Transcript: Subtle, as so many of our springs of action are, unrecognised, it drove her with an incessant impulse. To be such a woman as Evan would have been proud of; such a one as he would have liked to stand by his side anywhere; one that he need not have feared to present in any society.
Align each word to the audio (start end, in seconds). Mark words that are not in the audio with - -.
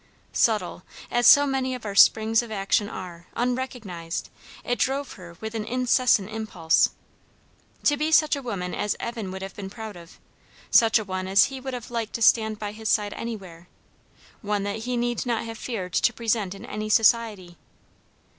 Subtle, 0.33 0.81
as 1.11 1.27
so 1.27 1.45
many 1.45 1.75
of 1.75 1.85
our 1.85 1.93
springs 1.93 2.41
of 2.41 2.51
action 2.51 2.89
are, 2.89 3.27
unrecognised, 3.35 4.31
it 4.63 4.79
drove 4.79 5.11
her 5.13 5.37
with 5.39 5.53
an 5.53 5.63
incessant 5.63 6.27
impulse. 6.31 6.89
To 7.83 7.97
be 7.97 8.11
such 8.11 8.35
a 8.35 8.41
woman 8.41 8.73
as 8.73 8.95
Evan 8.99 9.29
would 9.29 9.43
have 9.43 9.55
been 9.55 9.69
proud 9.69 9.95
of; 9.95 10.17
such 10.71 10.97
a 10.97 11.03
one 11.05 11.27
as 11.27 11.45
he 11.53 11.59
would 11.59 11.75
have 11.75 11.91
liked 11.91 12.13
to 12.13 12.23
stand 12.23 12.57
by 12.57 12.71
his 12.71 12.89
side 12.89 13.13
anywhere; 13.13 13.67
one 14.41 14.63
that 14.63 14.77
he 14.79 14.97
need 14.97 15.23
not 15.27 15.45
have 15.45 15.59
feared 15.59 15.93
to 15.93 16.13
present 16.13 16.55
in 16.55 16.65
any 16.65 16.89
society. 16.89 17.57